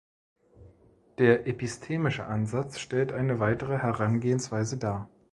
[1.19, 5.11] Der "epistemische Ansatz" stellt eine weitere Herangehensweise dar.